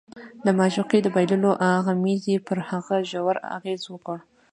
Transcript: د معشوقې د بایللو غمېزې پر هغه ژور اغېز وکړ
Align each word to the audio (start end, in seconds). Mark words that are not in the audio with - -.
د 0.45 0.47
معشوقې 0.59 0.99
د 1.03 1.07
بایللو 1.15 1.51
غمېزې 1.85 2.35
پر 2.47 2.57
هغه 2.69 2.97
ژور 3.11 3.35
اغېز 3.57 3.81
وکړ 3.89 4.17